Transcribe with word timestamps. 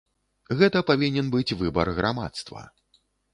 Гэта 0.61 0.81
павінен 0.89 1.29
быць 1.35 1.55
выбар 1.61 1.93
грамадства. 1.99 2.65